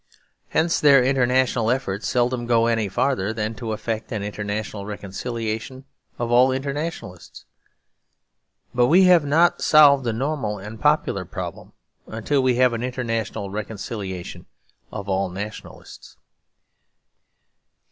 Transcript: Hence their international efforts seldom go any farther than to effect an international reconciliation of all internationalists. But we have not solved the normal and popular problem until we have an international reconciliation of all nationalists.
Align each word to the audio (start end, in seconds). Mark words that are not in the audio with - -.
Hence 0.49 0.79
their 0.79 1.03
international 1.03 1.69
efforts 1.69 2.07
seldom 2.07 2.47
go 2.47 2.65
any 2.65 2.89
farther 2.89 3.33
than 3.33 3.53
to 3.53 3.71
effect 3.71 4.11
an 4.11 4.23
international 4.23 4.83
reconciliation 4.87 5.85
of 6.17 6.31
all 6.31 6.51
internationalists. 6.51 7.45
But 8.73 8.87
we 8.87 9.03
have 9.03 9.25
not 9.25 9.61
solved 9.61 10.03
the 10.03 10.11
normal 10.11 10.57
and 10.57 10.79
popular 10.81 11.23
problem 11.23 11.73
until 12.07 12.41
we 12.41 12.55
have 12.55 12.73
an 12.73 12.81
international 12.81 13.51
reconciliation 13.51 14.47
of 14.91 15.07
all 15.07 15.29
nationalists. 15.29 16.17